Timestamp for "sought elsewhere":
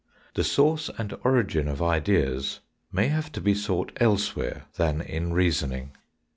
3.53-4.63